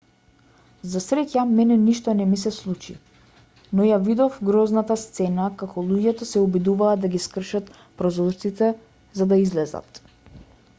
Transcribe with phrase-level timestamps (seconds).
[0.93, 2.95] за среќа мене ништо не ми се случи
[3.81, 8.75] но ја видов грозната сцена како луѓето се обидуваа да ги скршат прозорците
[9.21, 10.05] за да излезат